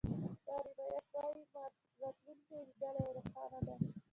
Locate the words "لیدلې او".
2.67-3.15